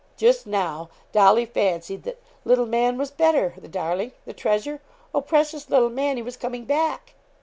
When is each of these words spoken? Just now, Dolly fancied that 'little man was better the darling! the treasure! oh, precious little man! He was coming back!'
Just 0.17 0.47
now, 0.47 0.89
Dolly 1.11 1.45
fancied 1.45 2.01
that 2.05 2.19
'little 2.43 2.65
man 2.65 2.97
was 2.97 3.11
better 3.11 3.53
the 3.55 3.67
darling! 3.67 4.13
the 4.25 4.33
treasure! 4.33 4.81
oh, 5.13 5.21
precious 5.21 5.69
little 5.69 5.91
man! 5.91 6.17
He 6.17 6.23
was 6.23 6.37
coming 6.37 6.65
back!' 6.65 7.13